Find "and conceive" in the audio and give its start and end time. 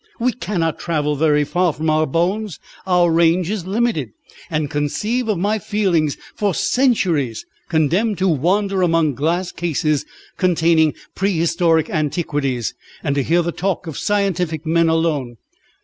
4.49-5.27